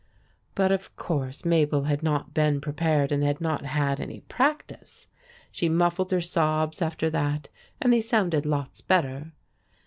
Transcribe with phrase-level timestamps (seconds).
[0.55, 5.07] But of course Mabel had not been prepared and had not had any practice.
[5.51, 9.31] She muffled her sobs after that, and they sounded lots better.